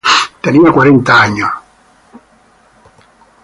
Tenía 0.45 0.71
cuarenta 0.71 1.21
años. 1.25 1.51